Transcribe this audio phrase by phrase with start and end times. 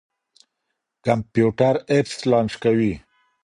[1.05, 2.93] کمپيوټر اپس لانچ کوي.